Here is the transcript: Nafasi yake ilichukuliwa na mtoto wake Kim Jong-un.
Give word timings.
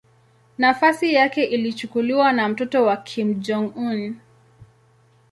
Nafasi 0.57 1.13
yake 1.13 1.43
ilichukuliwa 1.43 2.33
na 2.33 2.49
mtoto 2.49 2.83
wake 2.83 3.11
Kim 3.13 3.33
Jong-un. 3.39 4.19